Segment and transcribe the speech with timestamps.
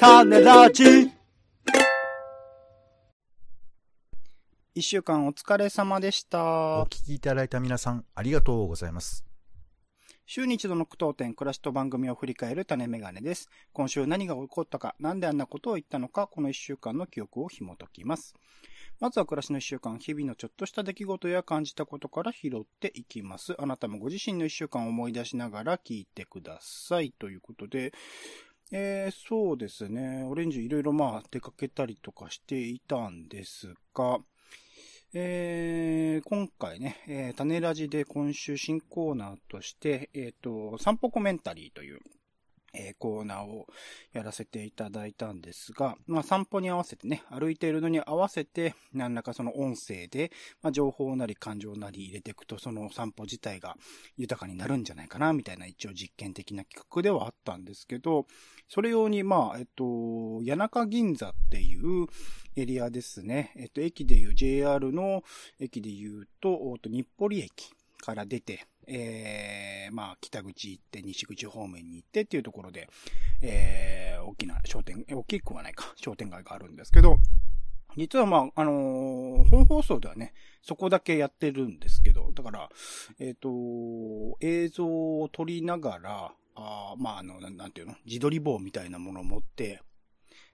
[0.00, 1.12] 種ラジ
[4.74, 6.42] 一週間お疲れ様でした
[6.78, 6.86] お。
[6.86, 9.26] 聞きいただいた皆さん、ありがとうございます。
[10.24, 13.50] 週に一度の苦闘点、暮らしと番組を振り返る種メガネです。
[13.74, 18.34] 今週何が起こったか、なんであんなことを言ったのか、この一週間の記憶を紐解きます。
[19.00, 23.54] まずは暮らしの一週間、日々のちょっとした出来事や感じたことから拾っていきます。
[23.58, 27.12] あなたもご自身の一週間を思い出しながら聞いてください。
[27.18, 27.92] ということで、
[28.72, 30.24] えー、そうですね。
[30.24, 34.18] オレンジいろいろまあ出かけたりとかしていたんですが、
[35.12, 41.98] えー、今回ね、えー、種ラジで今週新コーナーとして、えっ、と、散歩コメンタリーという、
[42.72, 43.66] えーコーナーを
[44.12, 50.30] やらせていただいたんですが、まあ散歩に合わせてね、歩いているのに合わせて、何らかその音声で、
[50.62, 53.76] まあ情報なり感情なり入れていくと、その散歩自体が
[54.16, 58.26] 豊かになるんじゃないかな、みたいな一応実験的な企画ではあったんですけど、
[58.68, 62.06] それ用に、まあ、えっと、谷中銀座っていう
[62.56, 63.52] エリアですね。
[63.56, 65.24] えっと、駅でいう JR の
[65.58, 72.88] 駅で言うと、おっと日暮里駅から出て、えー、まあ、北口行って、西口方面に行ってっていうところで、
[73.40, 77.18] えー、大きな商店、大きくはないか、商店街があるんですけど、
[77.96, 80.32] 実はまあ、あのー本放送ではね、
[80.62, 82.68] そこだけやってるんですけど、だから、
[83.18, 83.48] えっ、と、
[84.40, 89.80] 映像を撮りながら、あまあ、あの、なんていうの自撮り棒みたいなものを持って、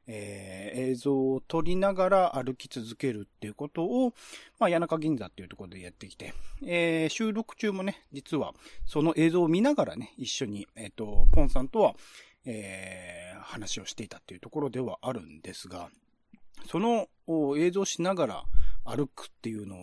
[0.06, 4.12] えー映像を撮りながら歩き続けるっていうことを、
[4.58, 11.94] まあ、谷中銀座っていうところでやってきて、えー収録中もね、実は、その映像を見ながらね、一緒に、えっ、と、ポンさんとは、
[12.44, 15.88] えー話をしていたっていうところではあるんですが、
[16.66, 17.08] その
[17.56, 18.44] 映像しながら
[18.86, 19.78] 歩くっていうのを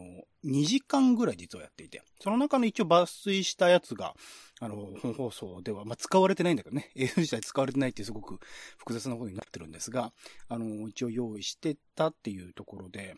[0.45, 4.13] 2時間ぐらい実はやっていて、その中の一応抜粋したやつが、
[4.59, 8.39] あの、本放送では、まあ、使われてないんだけどね、 映像自体使われてないってすごく
[8.77, 10.13] 複雑なことになってるんですが、
[10.47, 13.15] あの、一応用意してたっていうところで、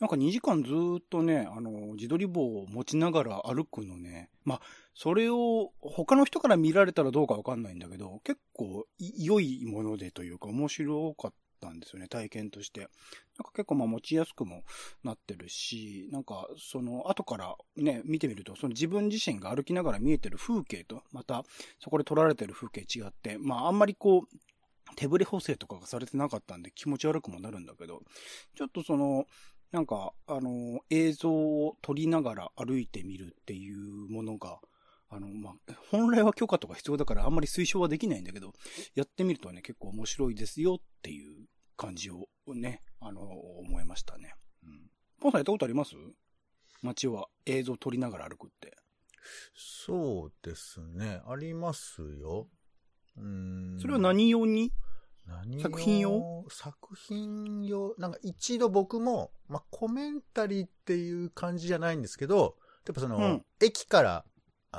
[0.00, 4.60] なんか2時間ずっとね、あの、自撮り棒を持ちながら歩くのね、まあ、
[4.94, 12.80] それを他の人から見られたらどうかわかんないんだけど、結構良いものでというか面白かったたんですよね、体験として。
[12.80, 12.88] なん
[13.44, 14.64] か結構まあ持ちやすくも
[15.04, 21.44] なってるし、なんかその後からね、見てみると、その自分自身が歩きながら見えてる風景と、また
[21.80, 24.38] そこで撮られてる風景違って、まああんまりこう、
[24.96, 28.02] 手ぶれ補正とかがされてなかったんで気持ち悪くもなるんだけど、
[28.56, 29.26] ちょっとその、
[29.70, 34.58] なんか、あの、映像を撮りながら歩いてみるっていうものが、
[35.10, 38.52] あの、まあ、本来は許可とか必要だからあんまり推奨はできないんだけど、
[38.94, 41.46] やってみるとね、結構面白いですよっていう
[41.76, 44.34] 感じをね、あの、思いましたね。
[44.64, 44.90] うん。
[45.20, 45.94] ポンさんやったことあります？
[46.82, 48.76] 街は映像撮りながら歩くって。
[49.54, 51.20] そうですね。
[51.26, 52.48] ありますよ。
[53.16, 53.78] うーん。
[53.80, 54.72] それは何用に？
[55.26, 56.44] 何作品用？
[56.48, 57.94] 作品用？
[57.98, 64.24] なんか一度僕も、まあ、コメンタリーっていう感じじゃないんですけど、やっぱその、うん駅から、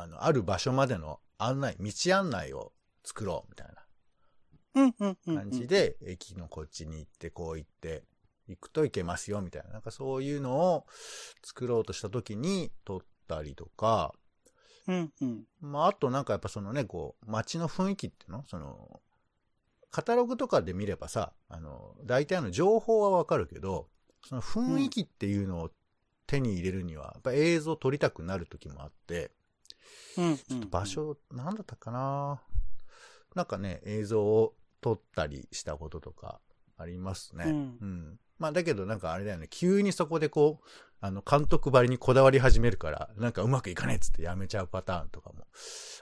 [0.01, 2.73] あの、ある場所までの案内、道案内を
[3.03, 3.67] 作ろうみたい。
[3.67, 8.03] な感じで、駅のこっちに行って、こう行って、
[8.47, 9.69] 行くといけますよみたいな。
[9.73, 10.85] なんかそういうのを
[11.43, 14.13] 作ろうとした時に撮ったりとか、
[14.87, 15.43] うん、うん。
[15.61, 18.43] まあ、あとなんかやっぱそのね、こう、街の雰囲気っていうの？
[18.47, 19.01] その、
[19.91, 23.87] カタログとかで見ればさ、あの、大体の情報はわかるけど、
[24.27, 25.71] その雰囲気っていうのを
[26.27, 29.31] 手に入れるには、やっぱ映像撮りたくなる時もあって、
[30.17, 30.69] うん、うん。
[30.69, 32.41] 場所、なんだったかな
[33.35, 36.39] なんかね、映像を撮ったりしたこととか
[36.77, 37.45] ありますね。
[37.45, 38.19] うんうん。
[38.39, 40.65] まあだけどなんかあれだよね、急にそこでこう、
[41.01, 45.45] あの、監督ばりにこだわり始めるから、なんかうまくいかねえっつってやめちゃうパターンとかも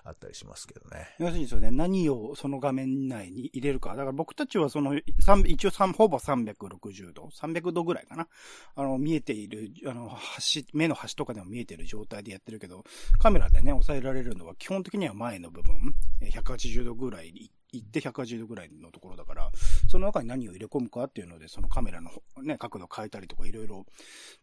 [0.03, 1.15] あったりしますけどね。
[1.19, 3.91] 要するにそうね、何をその画面内に入れるか。
[3.91, 4.97] だから僕たちはその、
[5.45, 8.27] 一応ほぼ360度、300度ぐらいかな。
[8.75, 12.83] あの、見えている、あの、端、目の端とかでも見えている状態でやってるけど、
[13.19, 19.51] カメラでね、抑えられるのは基本的には前の部分、180度ぐらいに行って180度ぐらいのところだから、
[19.89, 22.12] その中に何を入れ込むかっていうので、そのカメラの
[22.44, 23.85] ね、角度変えたりとかいろいろ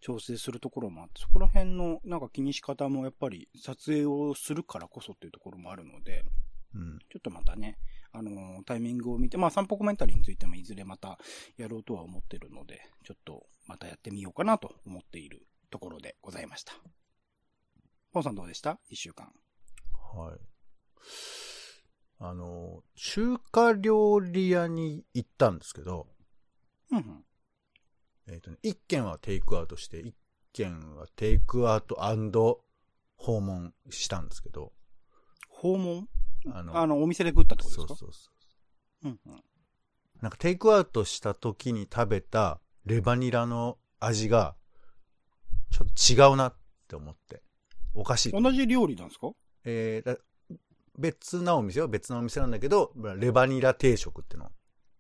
[0.01, 6.25] 調整するところもあって、そこら辺のなんか気にし方もやっぱり撮影をするからこそっていうところもあるので、
[6.75, 6.99] うん。
[7.11, 7.79] ちょっとまたね、
[8.13, 11.19] あのータイミングを見て、まあ散歩コメンタリーについてもいずれまた
[11.57, 16.75] やろうとは思ってるので、ちょっとまたやってみようかなと思っているところでございました。
[18.13, 18.79] ポンさんどうでした？
[18.89, 19.33] 一週間。
[20.17, 20.39] はい。
[22.27, 26.07] あの、中華料理屋に行ったんですけど、
[26.91, 27.25] うんうん。
[28.27, 30.15] えっ、とね、一軒はテイクアウトして、一
[30.53, 31.97] 軒はテイクアウト
[33.17, 34.73] 訪問したんですけど、
[35.49, 36.09] 訪問？
[36.53, 37.95] あの、あの、お店で食ったってことですか？
[37.95, 38.31] そうそうそ
[39.05, 39.35] うんうん。
[39.35, 39.39] う。
[40.23, 44.57] なんかテイクアウトした時に食べたレバニラの味が、
[45.71, 45.89] ちょっ
[46.27, 46.57] と違うなっ
[46.89, 47.43] て思って。
[47.93, 48.33] おかしい。
[48.33, 49.31] 同じ料理なんですか？
[49.65, 50.17] えーだ
[50.99, 51.89] 別なお店よ。
[51.89, 54.49] 別なお店なんだけど、レバニラ定食ってのを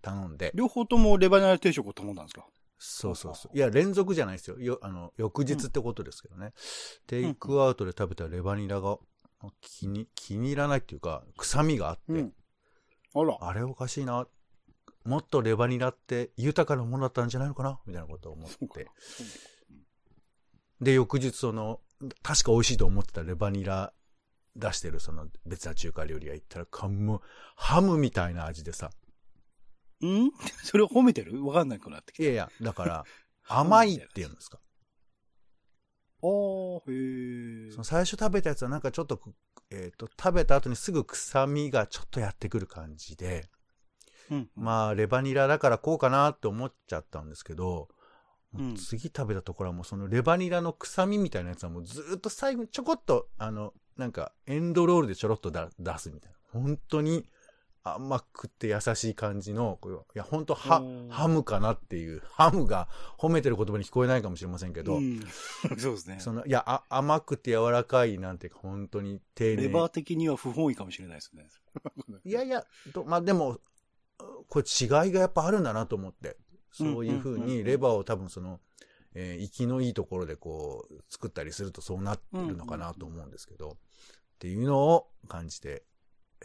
[0.02, 0.50] 頼んで。
[0.54, 2.46] 両方ともレバニラ定食を頼んだんですか？
[2.78, 3.56] そうそうそう。
[3.56, 4.58] いや、連続じゃないですよ。
[4.58, 6.52] よあの、翌日ってことですけどね。
[7.06, 8.98] テイクアウトで食べたレバニラが
[9.60, 12.32] 気に、気に入らないっていうか、臭みがあって、うん
[13.14, 13.38] あら。
[13.40, 14.26] あれおかしいな。
[15.04, 17.78] もっとレバニラって豊かなものだったんじゃないのかな？
[17.86, 18.88] みたいなことを思って。
[20.80, 21.80] で、翌日その、
[22.22, 23.92] 確か美味しいと思ってたレバニラ
[24.56, 27.20] 出してるその別な中華料理屋行ったら、かもう
[27.56, 28.90] ハムみたいな味でさ。
[30.04, 30.30] ん？
[30.62, 31.44] それを褒めてる？
[31.44, 32.22] わかんなくなってきた。
[32.22, 33.04] いやいや、だから、
[33.46, 34.60] 甘いっていうんですか。
[36.22, 37.84] あー、へえその。
[37.84, 39.20] 最初食べたやつはなんかちょっと、
[39.70, 43.48] えっ、と、食べた後にすぐ臭みがちょっとやってくる感じで、
[44.30, 44.50] うん。
[44.54, 47.88] まあ、レバニラだからこうかなって思っちゃったんですけど、
[48.56, 56.38] うん次食べたところはもうそのレバニラの臭みみたいなやつはもうずーっと最後にちょこっと、あの、なんかエンドロールでちょろっとだ出すみたいな。
[56.52, 57.26] 本当に
[57.82, 59.78] 甘くて優しい感じの、
[60.14, 62.88] いや、本当ハうん、ハムかなっていう、ハムが
[63.18, 65.20] 褒めてる言葉に聞こえないかもしれませんけど、うん、
[65.76, 66.16] そうですね。
[66.18, 71.46] その、いやあ、甘くて柔らかいなんていうか本当に丁寧レバー的には不本意かもしれないですね。
[72.24, 72.64] いやいや、
[72.94, 73.60] とまあでも、
[74.48, 76.38] これ違いがやっぱあるんだなと思って。
[76.74, 78.60] そういうふうにレバーを多分その、
[79.14, 83.76] えー、生きのいいところでこう、作ったりするとそうなってるのかなと思うんですけど、っ
[84.38, 85.84] ていうのを感じて、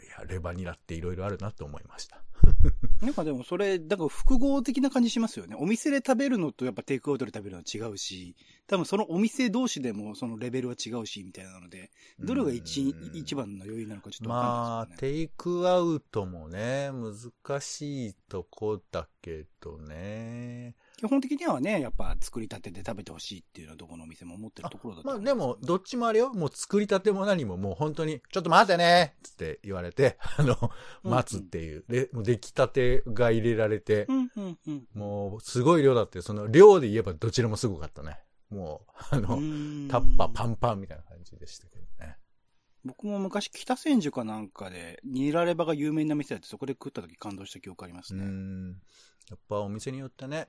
[0.02, 2.22] いや、レバニラっていろいろあるなと思いました。
[3.02, 5.56] なんかでもそれ、だから複合的な感じしますよね。
[5.58, 8.36] お店で食べるのとやっぱテイクアウトで食べるのは違うし、
[8.66, 15.16] 多分そのお店同士でもそのレベルは違うし、みたいなので、どれが一うん一番の余裕なのかちょっとわまあかんないです、よね。
[15.16, 20.76] テイクアウトもね、難しいとこだけどね。
[21.00, 26.30] 基本的にはね、やっぱ作りたてで食べてほしいっていうのはどこのお店も思ってるところだとまあでも、どっちもあれよ。
[26.34, 30.58] もう作りたても何ももう本当に、ちょっと待ってねつって言われて、 あの、
[31.04, 31.86] うん待つっていう。
[31.88, 34.88] で、もう出来たてが入れられて、うんうんうん。
[34.92, 38.18] もうすごい量だって、その量で言えばどちらもすごかったね。
[38.50, 39.28] もう、あの、
[39.88, 42.18] タッパーパンパンみたいな感じでしたけどね。
[42.84, 48.24] 僕も昔北千住かなんかで、ニラレバが有名な店だってそこで食った時感動した記憶ありますうね。
[48.26, 48.72] ん。
[49.30, 50.48] やっぱお店によってね、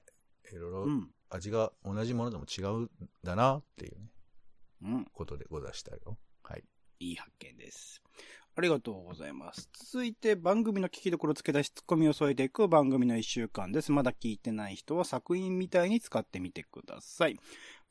[0.56, 1.10] いろいろうん。
[1.30, 2.92] 味が同じものでも違うん
[3.24, 4.12] だなっていうね、
[4.84, 5.06] うん。
[5.14, 6.18] ことでござしたよ。
[6.44, 6.64] はい。
[7.00, 8.02] いい発見です。
[8.54, 9.70] ありがとうございます。
[9.92, 13.94] 続いて番組の聞きどころ付け出しツッコミを添えていく番組の一週間です。
[13.94, 17.38] まだ聞いてない人は作品みたいに使ってみてください。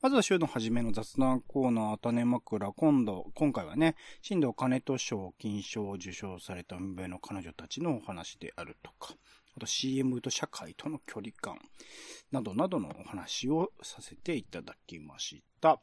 [0.03, 2.71] まずは週の初めの雑談コーナー、種枕。
[2.73, 9.15] 今度、今回はね、新藤金人賞、金賞を受賞された海辺の彼女たちのお話であるとか、
[9.55, 11.59] あと CM と社会との距離感、
[12.31, 15.79] などなどのお話をさせていただきました。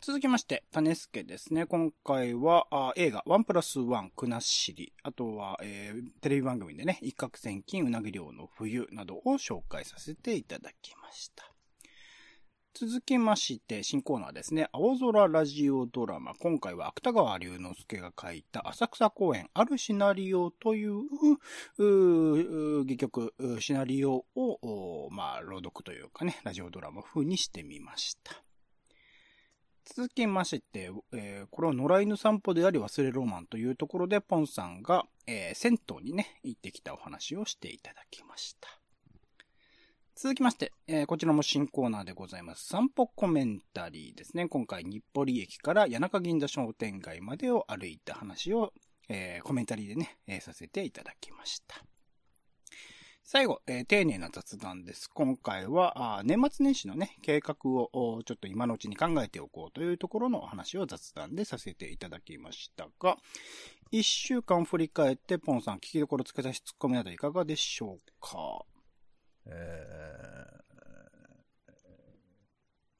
[0.00, 1.64] 続きまして、タネスケですね。
[1.64, 11.53] 今回はあ映画、ワンプラスワン、くなしり、あとは、えーテレビ番組でね、一攫千金、うなぎ漁の冬などを紹介させていただきました。
[12.76, 14.66] 続きまして、新コーナーですね。
[14.72, 16.34] 青空ラジオドラマ。
[16.34, 21.02] 今回は芥川龍之介が書いた浅草公園あるシナリオという、
[21.78, 28.42] うう戯曲、シナリオを、まあ、朗読というかね、ラジオドラマ風にしてみました。
[29.84, 38.83] 続きまして、えーこれは野良犬散歩であり忘れロマンというところで、ポンさんが、えー銭湯にね、行ってきたお話をしていただきました。
[40.16, 42.66] 続きまして、えーこちらも新コーナーでございます。
[42.66, 44.46] 散歩コメンタリーですね。
[44.46, 48.72] 今回、日暮里駅から谷中銀座商店街までを歩いた話を、
[49.08, 51.82] えーコメンタリーでね、えーさせていただきました。
[53.24, 55.10] 最後、えー丁寧な雑談です。
[55.10, 63.16] 今回は、あ年末年始のね、計画をちょっと今のうちに考えておこうというところの話を雑談でさせていただきましたが、
[63.90, 68.64] 一週間振り返って、ポンさん、聞きどころ付け出しツッコミなどいかがでしょうか？
[69.46, 69.94] えー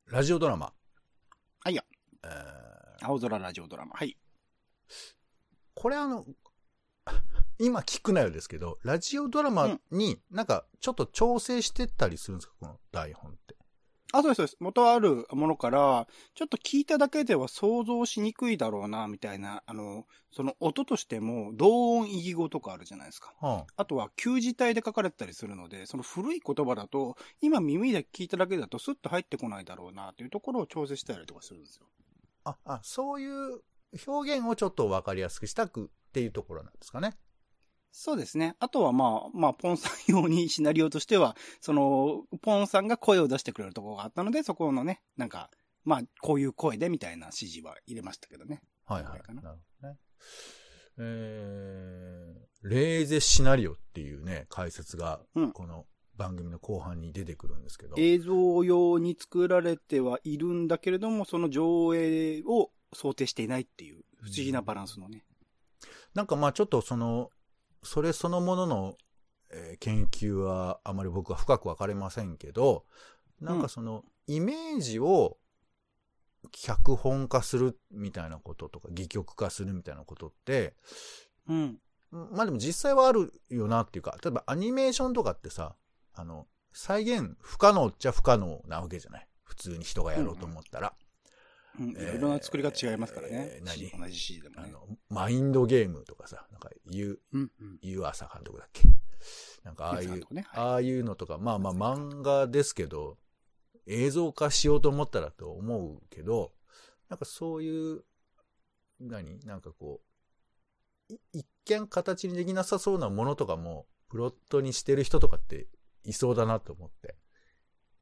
[0.06, 0.72] ラジオドラマ。
[1.64, 1.84] はいや。
[2.22, 3.94] えー青空ラジオドラマ。
[3.96, 4.16] はい。
[5.74, 6.24] これあの、
[7.58, 12.54] 今聞くなよですけど、ラジオドラマになんかちょっと調整してったりするんですか？
[12.60, 13.43] この台本って。
[14.16, 14.56] あ、そうです、そうです。
[14.60, 23.34] 元あるものから、ちょっと聞いただけでは想像しにくいだろうな、みたいな、あの、その音としても、同音異義語とかあるじゃないですか。
[23.40, 31.86] はあとは、旧字体で書かれてたりするので、その古い言葉だと、今耳で聞いただけだとスッと入ってこないだろうな、というところを調整したりとかするんですよ。
[32.44, 33.62] あ、あ、そういう
[34.06, 37.16] 表現をちょっとわかりやすくしたくっていうところなんですかね。
[37.96, 38.56] そうですね。
[38.58, 45.48] あとはまあ、まあ、ポンさん用にシナリオとしては、その、ポンさんが声を出してくれるところがあったので、そこのね、なんか、
[45.84, 48.62] まあ、こういう声でみたいな指示は入れましたけどね。
[48.84, 49.22] はいはい。
[49.28, 49.98] ななるほどね。
[50.98, 55.86] えー、レーゼシナリオっていうね、解説がうん、この
[56.16, 57.94] 番組の後半に出てくるんですけど。
[57.96, 65.24] 映像用に作られてはいるんだけれども、その上映を想定していないっていう不思議なバランスのね。
[66.12, 67.30] なんかまあちょっとその、
[67.84, 68.96] それそのものの、
[69.50, 72.84] えー研究はあまり僕は深くわかりませんけど、
[73.40, 75.36] なんかその、イメージを
[76.50, 80.74] 脚本化するみたいなこととか、戯曲化するみたいなことって、
[81.48, 81.78] うん。
[82.10, 85.76] まあでも実際はあるよなっていうか、例えばアニメーションとかってさ、
[86.14, 90.94] あの、再現不可能っちゃ不可能なわけじゃない普通に人がやろうと思ったら。
[91.78, 91.90] うん。
[91.90, 93.60] いえーろいろな作り方違いますからねえ。
[93.62, 93.90] ー何？
[93.90, 94.68] 同じ C でもね。
[94.68, 97.52] あの、マインドゲームとかさ、なんか、ゆ、うん。
[97.60, 97.78] うん。
[97.82, 98.88] 湯浅監督だっけ？
[99.64, 103.16] なんかああいうね、はいああいうのとか、まあまあ漫画ですけど、
[103.86, 106.52] 映像化しようと思ったらと思うけど、
[107.08, 108.04] なんかそういう、
[109.00, 109.40] 何？
[109.40, 110.00] なんかこ
[111.10, 115.66] う、い一見形にできなさそうなものとかも、プロットにしてる人とかって
[116.04, 117.16] いそうだなと思って。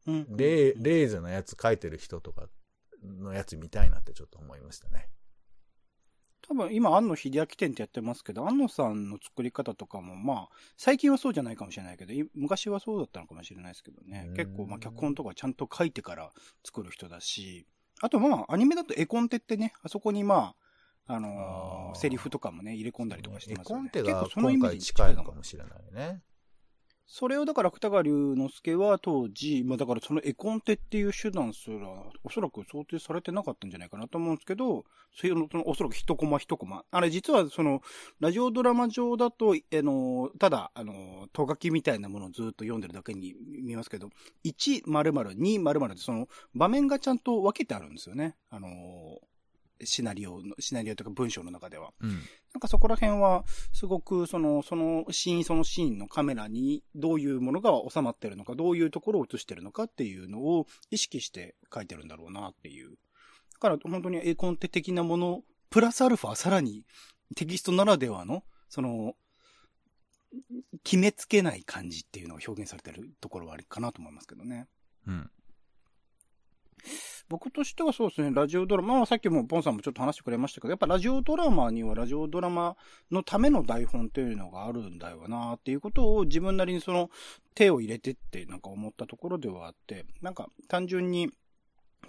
[0.07, 0.37] うん。
[0.37, 2.49] レー、うんレーズのやつ書いてる人とか
[3.05, 5.09] のやつ見たいなってちょっと思いましたね。
[6.43, 14.35] 多分今、安野秀明店ってやってますけど、安野さんの作り方とかも、まあ、最近はそうじゃないかもしれないけど、い昔はそうだったのかもしれないですけどねうん。
[14.35, 16.31] 結構、まあ、脚本とかちゃんと書いてから
[16.65, 17.67] 作る人だし、
[18.01, 20.55] あとまあ、アニメだと絵コンテってね、あそこにま
[21.07, 23.83] あ、あのーセリフとかもね、入れ込んだりとかして絵ますよね。
[23.83, 26.23] コンテが結構そのイメ今回近いのかもしれないね。
[27.15, 31.77] それをだから芥川龍之介は当時、まあだからその絵コンテっていう手段すら、
[32.25, 36.87] おそらく想定されてなかったんじゃないかなと思うんですけど、その、そのおそらく一コマ一コマ。
[36.91, 37.83] あれ実はその、
[38.19, 44.09] ラジオドラマ上だと、あの、ただ、あの、とがきみたいなものをずっと読んでるだけに見えますけど、
[44.45, 48.37] 1〇〇、2〇〇ってその場面がちゃんと分けてあるんですよね。
[48.49, 48.69] あの、
[49.85, 51.93] シナリオの、シナリオというか文章の中では。
[52.01, 52.11] うん。
[52.11, 62.91] なんかそこら辺は、すごく、その、そのシーンそのシーンのカメラにどういうものが収まってるのか、どういうところを映してるのかっていうのを意識して書いてるんだろうなっていう。
[62.91, 66.85] だから本当に絵コンテ的なもの、プラスアルファさらに
[67.35, 69.15] テキストならではの、その、
[70.83, 74.67] 決めつけない感じっていうのが表現されてるところはあるかなと思いますけどね。
[75.07, 75.31] うん。
[77.33, 82.77] 僕としてはそうですね、ラジオドラマ、まあさっきもポンさんもちょっと話してくれましたけど、やっぱラジオドラマにはラジオドラマ
[83.11, 87.09] のための台本というのがあるんだよなっていうことを自分なりにその
[87.55, 91.31] 手を入れてってなんか思ったところではあって、なんか単純に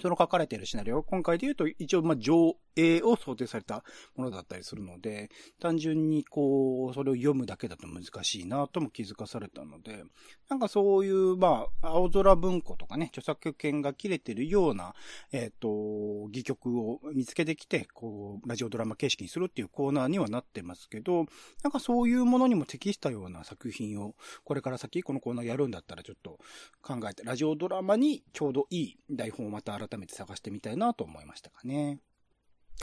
[0.02, 3.84] その書かれているシナリオ、今回で言うと一応まあ上映を想定された
[4.16, 10.04] ものだったりするので、単純にこう、それを読むだけだと難しいなとも気づかされたので、
[10.50, 14.94] なんかそういう、まあ、青空文庫とかね、著作権が切れてるような、
[15.32, 21.26] えっ、と、戯曲を見つけてきて、こう、ラジオドラマ形式にするっていうコーナーにはなってますけど、
[21.64, 26.40] なんかそういうものにも適したような作品を、これから先このコーナーやるんだったらちょっと
[26.82, 32.00] 考えて、ラジオドラマにちょうどいい台本をまた改めて探してみたいなと思いましたかね。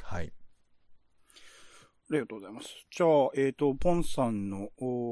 [0.02, 0.32] はい。
[2.10, 2.68] ありがとうございます。
[2.90, 4.70] じゃあ、えっ、と、ポンさんの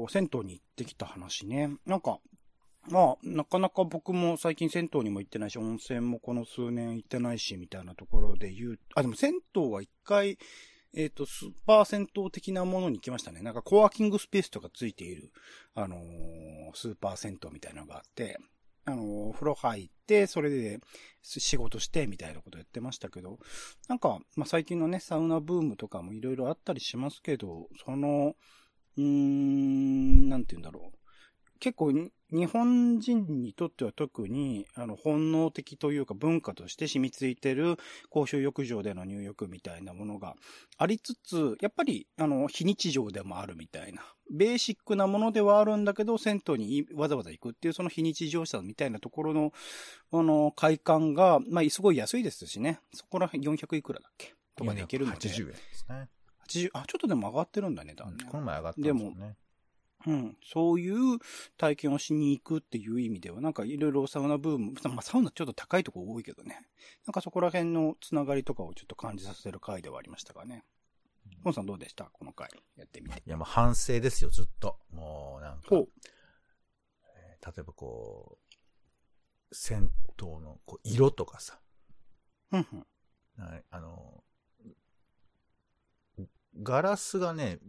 [0.09, 1.77] 銭湯に行ってきた話ね。
[1.85, 2.19] なんか、
[2.89, 10.37] まあ、なかなか僕も最近銭湯にも行ってないし、温泉もこの数年行ってないし、みたいなところで言う、あ、でも銭湯は一回、
[10.93, 13.41] えっ、と、スーパー銭湯的なものに来ましたね。
[13.41, 15.31] なんかコワーキングスペースとかついている、
[15.75, 15.99] あのー
[16.73, 18.39] スーパー銭湯みたいなのがあって、
[18.91, 20.79] あのお風呂入って、それで
[21.21, 23.39] 仕事して、みたいなことやってましたけど、
[23.87, 28.35] なんか、まあ、最近のね、サウナブームとかもいろいろあったりしますけど、その、
[28.97, 30.98] うーん、なんて言うんだろう。
[31.59, 37.77] 結構に、日本人にとっては特に、あの、本能的というか文化として染みついてる
[38.09, 40.35] 公衆浴場での入浴みたいなものが
[40.77, 49.51] ありつつ、やっぱり、あの、非日常でもあるみたいな、ベーシックなものではあるんだけど、銭湯にわざわざ行くっていうその非日常さみたいなところの、
[50.11, 52.79] あの、快感が、まあ、すごい安いですしね。
[52.93, 54.35] そこら辺400いくらだっけ？
[54.55, 55.17] とかで行けるので。
[55.29, 56.09] 80円ですね。
[56.47, 58.17] 80、あ、ちょっとでも上がってるんだね、だね。
[58.29, 59.35] この前上がったんですよね。
[60.07, 60.37] うん。
[60.43, 61.19] そういう
[61.57, 66.67] 体験をしに行くっていう意味では、なんかいろいろサウナブーム、 まあサウナちょっと高いとこ多いけどね。
[67.05, 70.65] なんかそこら辺のつながりとかをちょっと感じさせる回ではありましたかね。
[71.43, 72.05] ポンさんどうでした？
[72.05, 72.49] この回。
[72.75, 73.21] やってみて。
[73.25, 74.79] いや、もう反省ですよ、ずっと。
[74.91, 75.75] もう、なんか。
[75.75, 75.89] えー
[77.41, 78.37] 例えばこ
[79.51, 79.91] う、銭
[80.21, 81.61] 湯のこう色とかさ、
[82.51, 82.87] うんうん。
[83.37, 84.23] なあの、
[86.61, 87.59] ガラスがね、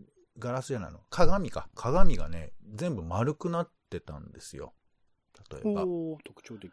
[0.40, 1.00] ガラスじゃないの。
[1.10, 1.68] 鏡か。
[1.74, 4.72] 鏡がね、全部丸くなってたんですよ。
[5.50, 5.82] 例えば。
[6.24, 6.72] 特徴的。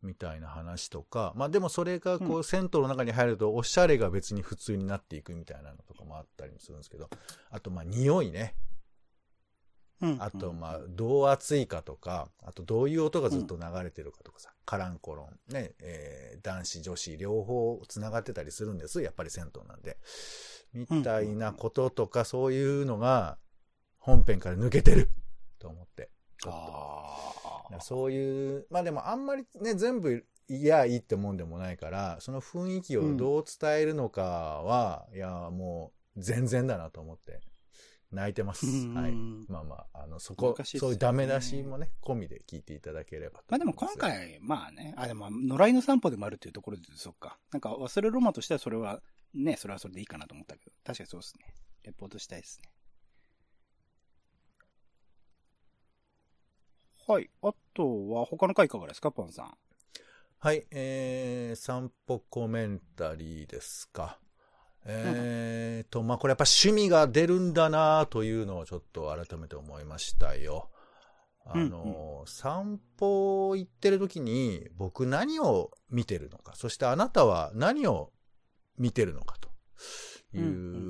[0.00, 1.32] みたいな話とか。
[1.36, 7.10] まあでもそれがこう、うん銭湯の中に入ると、おしゃれが別に普通になっていくみたいなのとかもあったりもするんですけど。
[7.50, 8.54] あとまあ匂いね。
[10.00, 10.16] うん。
[10.20, 19.02] あとまあ、どう熱いかとか、あとどういう音がずっと流れてるかとかさ、カランコロン、ね、えー男子女子両方繋がってたりするんです。
[19.02, 19.98] やっぱり銭湯なんで。
[20.72, 23.38] みたいなこととか、そういうのが
[23.98, 25.10] 本編から抜けてる
[25.58, 26.10] と思って。
[26.46, 27.32] あ
[27.72, 27.80] あ。
[27.80, 37.40] そういう、まあでもあんまりね、全部いやいいってもんでもないから、その雰囲気をどう伝えるのかは、いや、もう全然だなと思って、
[38.10, 38.66] 泣いてます。
[38.66, 39.12] うんはい。
[39.48, 47.38] まあまあ、あの、そこ、ねそういうダメ出しもね、込みで聞いていただければとまあでも今、回、まあね、あ、でも、野良犬散歩でもあるっていうところで、そっか。
[47.52, 49.02] なんか、忘れロマとしてはそれは、
[49.34, 51.54] ね、それはそれでいいかなと思ったけど、確かにそうですね。
[51.84, 52.70] レポートしたいですね。
[57.06, 57.30] はい。
[57.42, 59.54] あとは、他の回いかがですか、ポンさん。
[60.40, 64.18] はい、えー、散歩コメンタリーですか。
[64.84, 70.70] えーと、まあ、これやっぱ趣味が出るんだなというのをちょっと改めて思いましたよ。
[71.44, 78.12] あの、散歩行ってる時に僕何を見てるのか、そしてあなたは何を
[78.76, 79.50] 見てるのかと
[80.36, 80.40] い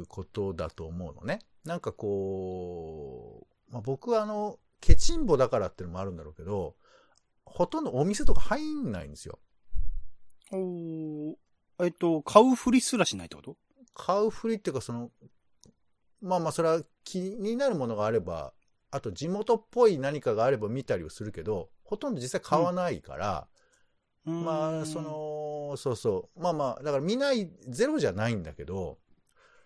[0.00, 1.40] うことだと思うのね。
[1.64, 6.76] なんかこう、まあ、僕はあの、ケチンボだからっていうのもあるんだろうけど、
[7.44, 9.38] ほとんどお店とか入んないんですよ。
[10.52, 11.34] おー
[11.80, 13.56] えっと、買うふりすらしないってこと？
[13.98, 15.10] 買うふりっていうか、その、
[16.22, 18.54] まあまあ、それは気になるものがあれば、
[18.90, 23.48] あと地元っぽい何かがあれば見たりをするけど、ほとんど実際買わないから、
[24.24, 26.40] まあ、そ、の、そうそう。
[26.40, 28.98] まあまあ、だから見ない、ゼロじゃないんだけど、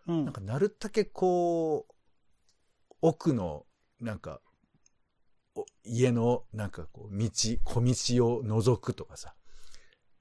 [0.06, 0.24] うん。
[0.24, 3.66] なんかなるだけこう、奥の、
[4.00, 4.40] なんか、
[5.54, 7.28] お家の、なんかこう、道、
[7.64, 9.34] 小道を覗くとかさ、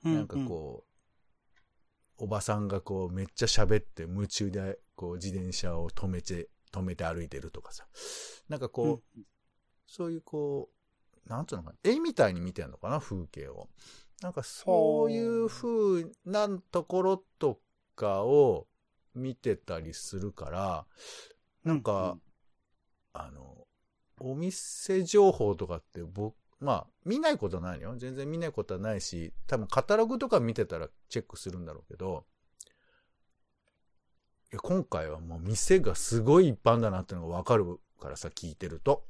[0.03, 0.90] なんかこう、
[2.21, 7.87] おばさんがこうめっちゃ喋って夢中でこう自転車を止めて、止めて歩いてるとかさ。
[8.47, 8.83] なんかこ
[9.15, 9.25] うん、う、
[9.87, 10.69] そういうこ
[11.25, 13.69] う、なんつうのかな、絵みたいに見てんのかな、風景を。
[14.21, 17.59] なんかそういう風なところと
[17.95, 18.67] かを
[19.15, 20.85] 見てたりするから、
[21.63, 22.19] なんか、
[23.13, 23.65] あの、
[24.19, 27.95] お店情報とかって僕、まあ、見ないことはないのよ。
[27.97, 32.23] 全然見ないことはないし、多分カタログとか見てたらチェックするんだろうけど、
[34.53, 39.03] いや今回はもう店がすごい一般だなってのがわかるからさ、聞いてると。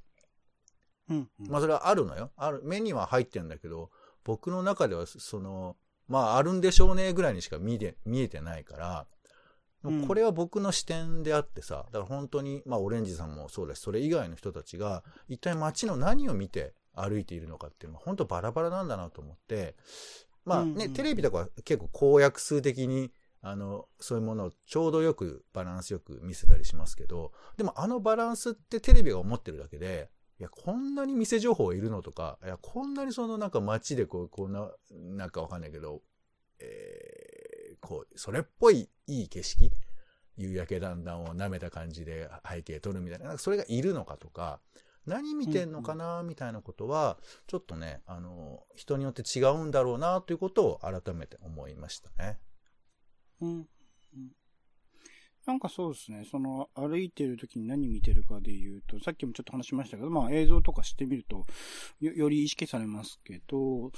[1.10, 2.32] うんうんまあそれはあるのよ。
[2.38, 3.90] ある、目には入ってんだけど、
[4.24, 5.76] 僕の中ではその、
[6.08, 9.08] まああるんでしょうねぐらいにしか見て、見えてないから、
[9.84, 19.76] うんこれは僕の視点であってさ、だから本当に、まあオレンジさんもそうだし、それ以外の人たちが、一体街の何を見て歩いているのかっていうのが本当バラバラなんだなと思って、
[20.46, 20.94] まあね、うんうん。
[20.94, 36.02] テレビとかは結構公約数的に、あの、そういうものをちょうどよくバランスよく見せたりしますけど、でもあのバランスってテレビが思ってるだけで、いや、こんなに店情報いるのとか、いや、こんなにそのなんか街でこう、こんな、なんかわかんないけど、
[36.60, 39.72] えー、こう、それっぽいいい景色
[40.38, 44.60] 夕焼けだんだんを舐めた感じで背景撮るみたいな、なんかそれがいるのかとか、
[45.06, 52.40] 何見てんのかなみたいなことは、ちょっとね、あの、人によって違うんだろうなということを改めて思いましたね。
[53.42, 53.68] うんうん
[55.46, 56.26] なんかそうですね。
[56.30, 61.46] その、歩いてる時に何見てるかで言うと、さっきもちょっと話しましたけど、まあ映像とかしてみると、
[62.00, 63.92] よ、より意識されますけど、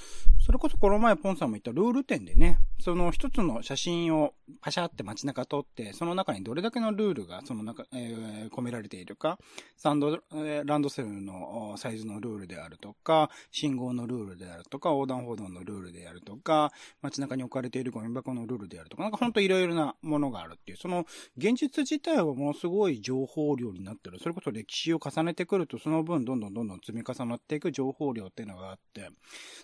[0.46, 9.40] それこそこの前ポンさんも言ったルール点でね、その一つの写真をパシャって街中撮って、その中にどれだけのルールがその中、えー込められているか、
[9.78, 24.20] サンド、えーランドセルのサイズのルールであるとか、信号のルールであるとか、横断歩道のルールであるとか、街中に置かれているゴミ箱のルールであるとか、なんかほんといろいろなものがあるっていう、その現実自体はものすごい情報量になってる。
[24.20, 29.10] それこそ歴史を重ねてくると、その分どんどんどんどん積み重なっていく情報量っていうのがあって。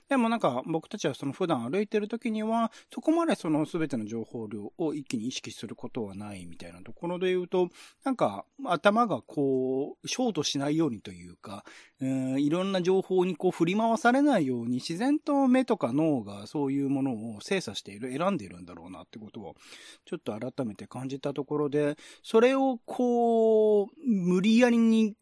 [0.10, 7.70] でもなんか僕たちはその普段歩いてる時には、そこまでその全ての情報量を一気に意識することはないみたいなところで言うと、
[8.04, 11.64] なんか頭がこう、ショートしないようにというか、
[12.02, 19.56] うんいろんな情報にこう振り回されないように自然と目とか脳がそういうものを精査している、選んでいるんだろうなってことを
[20.06, 25.16] ちょっと改めて感じたところろで、それをこう、無理やりに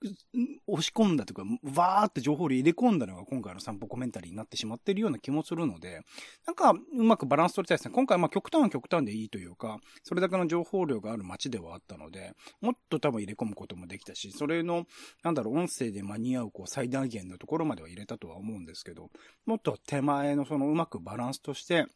[0.68, 6.02] 押し込んだというか、わーって情報量入れ込んだのが今回の散歩コメンタリーになってしまっているような気もするので、
[6.46, 7.94] なんかうまくバランス取りたいですね。
[7.94, 14.86] 今回まあ極端は極端でいいというか、それだけの情報量がある街ではあったので、もっと多分入れ込むこともできたし、それの、
[15.24, 19.10] なんだろう、音声で間に合うこう最大限のところまでは入れたとは思うんですけど、
[19.46, 21.88] もっと手前のそのうまくバランスとして、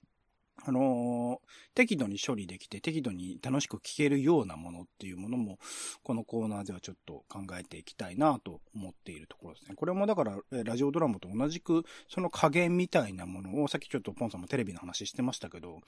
[0.65, 5.57] あのー、適度に処理できて、適度に楽しく聞けるようなものっていうものも、
[6.03, 9.75] このコーナーではちょっと考えていきたいなと思っているところですね。
[9.75, 15.79] これもだから、ラジオドラマと同じく、その加減みたいなものを、さっきちょっとポンさんもテレビの話してましたけど、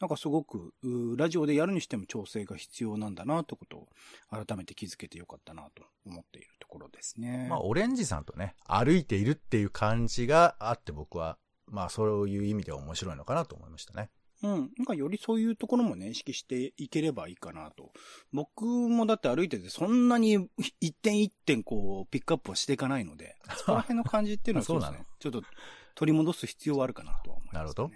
[0.00, 0.72] なんかすごく、
[1.16, 3.88] ラジオでやるにしても調整が必要なんだなってことを、
[4.30, 7.46] 改めて気づけてよかったなと思っているところですね。
[7.50, 11.36] まあ、オレンジさんとね、歩いているっていう感じがあって僕は
[11.72, 14.10] まあそういう意味では面白いのかなと思いましたね。
[14.42, 14.72] うん。
[14.76, 17.92] なんかよりそういうところもね、意識していければいいかなと。
[18.32, 20.48] 僕もだって歩いててそんなに
[20.80, 25.06] 一点一点こう、ピックアップはしていかないので、そこら辺の感じっていうのはそうですね。
[25.18, 25.42] ちょっと
[25.94, 27.90] 取り戻す必要はあるかなとは思います、ね、なるほど。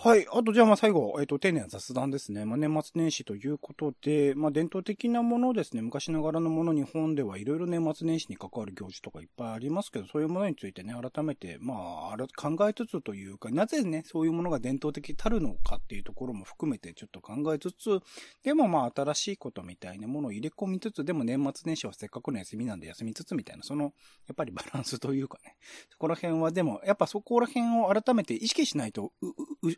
[0.00, 0.28] はい。
[0.32, 2.44] あと、じゃあ、ま、最後、えっ、ー、と、丁寧な雑談ですね。
[2.44, 5.82] まあ、年末年始ということで、まあ、伝統的なものですね。
[5.82, 17.98] 昔ながらのもの、日本ではいろいろ年末年始に関わる行事とかいっぱいありますけど、そういうものについてね、改めて、まあ、考えつつというか、なぜね、そういうものが伝統的たるのかっていうところも含めてちょっと考えつつ、
[18.44, 23.90] でもまあ、新しいことみたいなものを入れ込みつつ、でも年末年始はせっかくの休みなんで休みつつみたいな、その、や
[24.32, 25.56] っぱりバランスというかね、
[25.90, 29.10] そこら辺はでも、やっぱそこら辺を改めて意識しないと、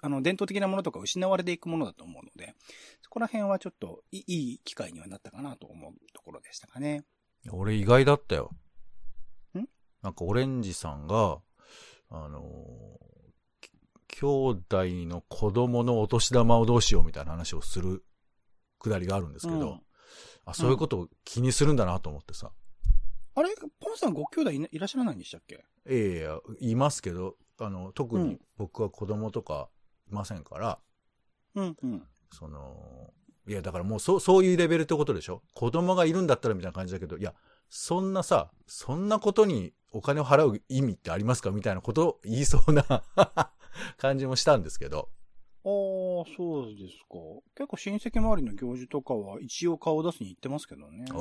[0.02, 2.54] あの、伝統的なものとか失われていくものだと思うので、
[3.02, 7.04] そこら辺はちょっといい機会にはなったかなと思うところでしたかね。
[7.50, 8.50] 俺意外だったよ。
[9.54, 9.64] ん？
[10.02, 11.38] なんかオレンジさんが、
[12.10, 12.50] あのー、
[14.08, 18.04] 兄弟の子供のお年玉をどうしようみたいな話をする
[18.78, 19.80] くだりがあるんですけど、うん、
[20.44, 22.50] あそういうことを気にするんだなと思ってさ。
[23.36, 23.54] うん、あれ？
[23.80, 25.64] ポンさんご兄弟いらっしゃらないんでしたっけ？
[25.86, 29.68] ええいますけど、あの、特に僕は子供とか
[30.08, 30.78] ませんから、
[31.54, 32.02] うんうん。
[32.32, 33.12] その、
[33.48, 35.42] いや、だからもうそう、そういうレベルってことでしょ？
[35.54, 37.34] 子供がいるんだったらみたいな感じだけど、いや、
[37.68, 42.84] そんなさ、そんなことにお金を払う意味ってありますかみたいなことを言いそうな
[43.98, 45.10] 感じもしたんですけど。
[45.62, 45.70] ああ、
[46.36, 47.16] そうですか。
[47.54, 51.04] 結構親戚周りの行事とかは一応顔を出すに行ってますけどね。
[51.10, 51.16] ああ。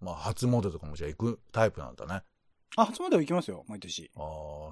[0.00, 2.22] まあ、初詣とかもじゃあ行くタイプなんだね。
[2.76, 4.10] あ、初詣は行きますよ、毎年。
[4.16, 4.20] あ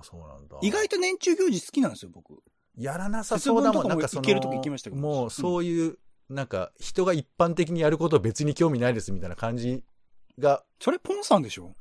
[0.00, 0.58] あ、そうなんだ。
[0.62, 2.42] 意外と年中行事好きなんですよ、僕。
[2.76, 5.02] やらなさそうだもん、なんかその、行けるとき行きましたけど。
[5.02, 9.84] もうそういう、うん、なんか、人が一般的にやること別に興味ないですみたいな感じ
[10.38, 10.64] が。
[10.80, 11.74] それポンさんでしょ？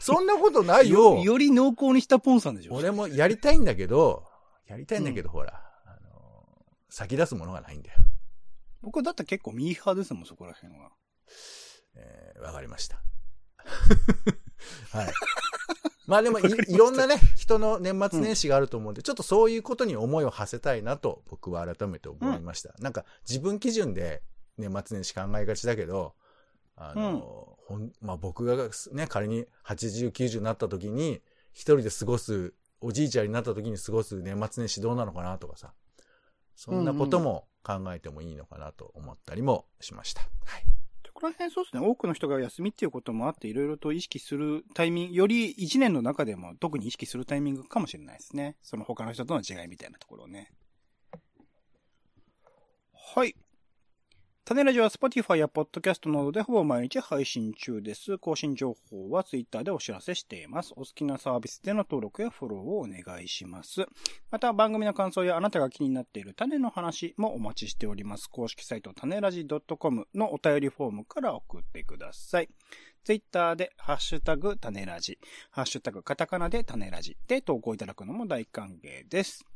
[0.00, 1.22] そんなことないよよ。
[1.22, 4.24] より濃厚にしたポンさんでしょ俺もやりたいんだけど、
[4.66, 6.46] やりたいんだけど、うん、ほら、あの
[6.88, 7.98] 先出すものがないんだよ。
[8.80, 10.90] 僕だって結構ミーハーですもん、そこら辺は。
[11.96, 13.02] えー、わかりました。
[14.92, 15.12] はい。
[16.06, 22.74] まあでもい、いろんなね、人の年末年始があると思うんで、うん、ちょっとそういうことに思いを馳せたいなと僕は改めて思いました。
[22.76, 24.22] うん、なんか自分基準で
[24.58, 26.14] 年末年始考えがちだけど、
[26.76, 31.22] あの、うん、まあ僕がね、仮に80、90になった時に、
[31.52, 35.72] 一人で過ごす、おじいちゃんになった時に過ごす年末年始どうなのかなとかさ、
[36.54, 40.20] そんなことも考えてもいいのかなと思ったりもしました。
[40.20, 40.64] はい。
[41.24, 41.80] こら辺そうですね。
[41.80, 48.56] 多くの人が休みっていうこともあって、いろいろと意識するタイミング、より一年の中でも特に意識するタイミングかもしれないですね。
[48.60, 50.52] その他の人との違いみたいなところをね。
[53.16, 53.34] はい。
[54.46, 58.18] 種ラジは Spotify や Podcast などでほぼ毎日配信中です。
[58.18, 60.74] 更新情報は Twitter でお知らせしています。
[60.76, 63.86] お好きなサービスでの登録やフォローをお願いします。
[64.30, 68.28] また番組の感想やあなたが気になっている種の話もお待ちしております。
[68.28, 72.50] 公式サイト種ラジ .com のお便りフォームから送ってください。
[73.02, 75.18] Twitter でハッシュタグ種ラジ、
[75.52, 79.46] ハッシュタグカタカナで種ラジで投稿いただくのも大歓迎です。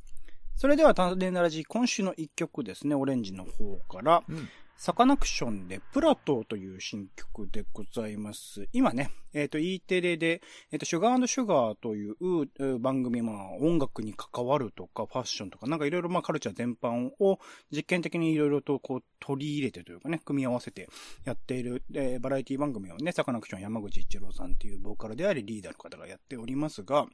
[0.56, 4.48] それでは種ラジ今週の一曲ですね、オレンジの方から、うん
[4.80, 8.68] サカナクションでプラトーという新曲でございます。
[8.72, 17.40] 今ね、えっ、ー、と、E テレで、えっ、ー、と、シュガーシュガーという番組、まあ、音楽に関わるとか、ファッションとか、なんかいろいろまあ、カルチャー全般を
[17.72, 20.88] 実験的にいろいろとこう、取り入れてというかね、組み合わせて
[21.24, 27.08] やっている、えー、バラエティ番組をね、サカナクション山口一郎さんっていうボーカルでありリーダーの方がやっておりますが、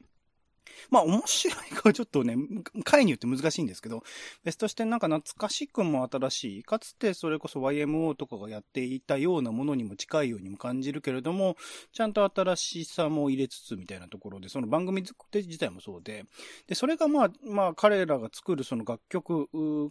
[0.89, 2.35] まあ面白いかはちょっとね、
[2.83, 4.03] 回によって難しいんですけど、
[4.43, 11.55] 別としてなんか懐かしくも新しい、かつてそれこそ YMO とかがやっていたようなものにも近いようにも感じるけれども、
[11.91, 16.25] ちゃんと新しさも入れつつみたいなところで、その番組作り自体もそうで、
[16.67, 19.47] で、それがまあ、まあ彼らが作るその楽曲、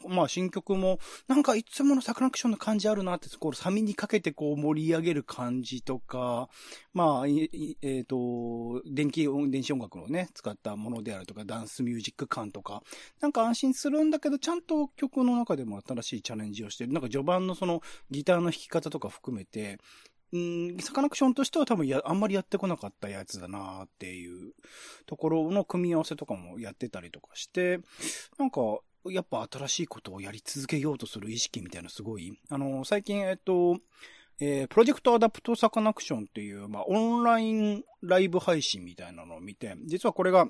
[0.08, 6.48] まあ新曲も、なんかいつものサクラクションの感じあるなって、こう、サミにかけてこう盛り上げる感じとか、
[6.92, 12.82] まあ、えっ、ー、と、電気音、電子音楽のね、使ってたものであるとか、ダンスミュージック感とか、
[13.20, 16.92] なんか安心するんだけど、ちゃんと曲の中でも新しいチャレンジをしてる。
[16.92, 19.78] なんか序盤のそのギターの弾き方とか含めて、
[20.32, 24.52] うん、サカナクションとしては多分や、あんまりやってこなかったやつだなっていう
[25.06, 27.78] ところの組み合わせとかもやってたりとかして、
[28.38, 28.60] なんか、
[29.06, 32.38] やっぱ新しいことをやり続けようとする意識みたいなすごい。
[32.48, 33.78] あの、最近、えっと、
[34.40, 40.46] えー、プロジェクトアダプトサカナクションっていう、まあ、オンラインライブ配信みたいなのを見て、実はこれが、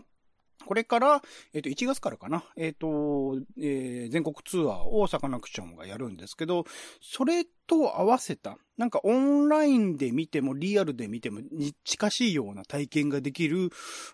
[0.66, 6.64] これから、えっ、ー、と、1月からかな、えっ、ー、と、えー、全国ツアーをサカナクションがやるんですけど、
[7.02, 11.40] それと合わせた、なんかオンラインで見てもリアルで見ても
[11.84, 13.70] 近しいような体験ができる、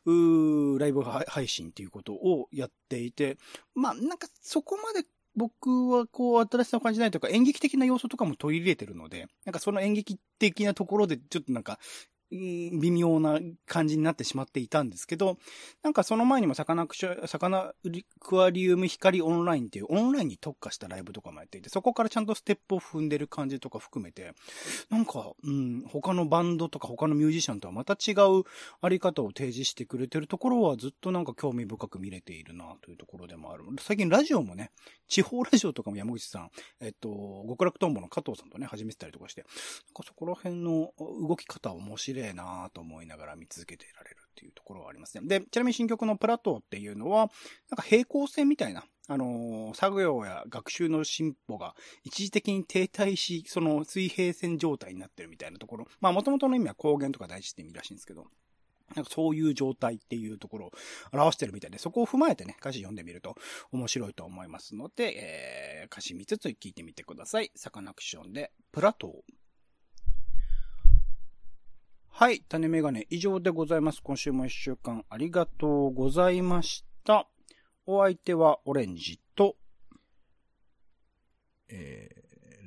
[0.07, 3.39] うライブ配信っていうことをやっていて、
[3.75, 5.07] まあ、なんかそこまで
[5.37, 11.79] 僕はこう新しさを感じないというか演劇的な要素とかも取り入れてるので、なんかその演劇的なところでちょっとなんか
[12.31, 15.39] 微妙な感じになってしまっていたんですけど、
[15.83, 17.75] なんかその前にもサカナクショ、サカナ
[18.21, 24.33] クアリウム光オンラインっていうオンラインに特化したライブとかもやっていて、そこからちゃんとステップを踏んでる感じとか含めて、
[24.91, 28.45] なんか、うん、他のバンドとか他のミュージシャンとはまた違う
[28.81, 33.65] あり方を提示してくれてるところはずっとなんか興味深く見れているなというところでもある。
[33.81, 34.71] 最近ラジオもね、
[35.09, 39.49] 地方ラジオとかも山口さん、えっと、極楽とんぼの加藤さんとね、始めてたりとかして、なん
[39.95, 45.27] かそこら辺の動き方面白いれなと思いながら見続けてられるっていうところはありますね。
[45.27, 47.31] で、ちなみに新曲のプラトーっていうのは、
[47.71, 55.89] なんか平行線みたいな、あのー、作業や学習の進歩が一時的に停滞し、その水平線状態になってるみたいなところ。
[56.01, 58.27] まあ、元々の意味は光源とか大事って意味らしいんですけど、
[58.95, 60.73] なんかそういう状態っていうところを
[61.13, 63.37] 表してるみたいで、そこを踏まえてね、歌詞読んでみると
[63.73, 67.51] 面白いと思いますので、えー、歌詞見つつ聞いてみてください。
[67.55, 69.40] サカナクションで、プラトー。
[72.21, 74.03] はい、種メガネ以上でございます。
[74.03, 77.27] 今週も一週間ありがとうございました。
[77.87, 79.57] お相手はオレンジと、
[81.71, 82.11] え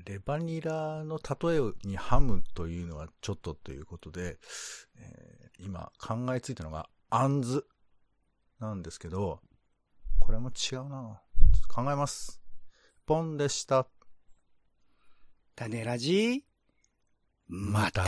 [0.03, 4.39] ー、レバニラの例えにハムというのはちょっとということで、
[4.97, 7.67] えー、今考えついたのがアンズ
[8.59, 9.39] なんですけど、
[10.19, 11.21] これも違うな
[11.67, 12.41] 考えます。
[13.05, 13.85] ポンでした。
[15.55, 16.43] 種ラジ
[17.47, 18.03] また。